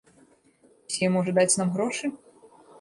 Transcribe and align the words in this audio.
Расія 0.85 1.13
можа 1.17 1.31
даць 1.41 1.57
нам 1.61 1.69
грошы? 1.79 2.05